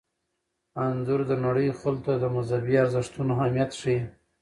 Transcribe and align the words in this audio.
انځور 0.85 1.21
د 1.27 1.31
نړۍ 1.45 1.67
خلکو 1.79 2.03
ته 2.05 2.13
د 2.17 2.25
مذهبي 2.35 2.75
ارزښتونو 2.83 3.31
اهمیت 3.37 3.71
ښيي. 3.79 3.99